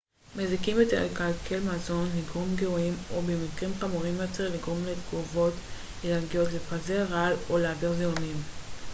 [0.35, 5.53] מזיקים יכולים לקלקל מזון לגרום גירויים או במקרים חמורים יותר לגרום לתגובות
[6.05, 8.37] אלרגיות לפזר רעל או להעביר זיהומים